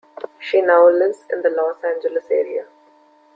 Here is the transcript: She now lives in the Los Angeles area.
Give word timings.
She 0.39 0.63
now 0.63 0.89
lives 0.89 1.25
in 1.31 1.43
the 1.43 1.51
Los 1.51 1.83
Angeles 1.83 2.23
area. 2.31 2.65